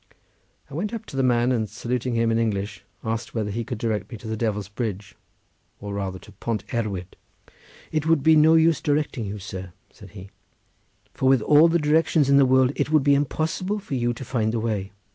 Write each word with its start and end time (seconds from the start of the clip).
I 0.67 0.73
went 0.73 0.95
up 0.95 1.05
to 1.05 1.15
the 1.15 1.21
man, 1.21 1.51
and 1.51 1.69
saluting 1.69 2.15
him 2.15 2.31
in 2.31 2.39
English, 2.39 2.83
asked 3.03 3.35
whether 3.35 3.51
he 3.51 3.63
could 3.63 3.77
direct 3.77 4.11
me 4.11 4.17
to 4.17 4.27
the 4.27 4.35
devil's 4.35 4.67
bridge, 4.67 5.13
or 5.79 5.93
rather 5.93 6.17
to 6.17 6.31
Pont 6.31 6.63
Erwyd. 6.73 7.15
"It 7.91 8.07
would 8.07 8.23
be 8.23 8.33
of 8.33 8.39
no 8.39 8.55
use 8.55 8.81
directing 8.81 9.25
you, 9.25 9.37
sir," 9.37 9.73
said 9.91 10.13
he, 10.17 10.31
"for 11.13 11.29
with 11.29 11.43
all 11.43 11.67
the 11.67 11.77
directions 11.77 12.31
in 12.31 12.37
the 12.37 12.47
world 12.47 12.71
it 12.75 12.89
would 12.91 13.03
be 13.03 13.13
impossible 13.13 13.77
for 13.77 13.93
you 13.93 14.11
to 14.11 14.25
find 14.25 14.53
the 14.53 14.59
way. 14.59 14.91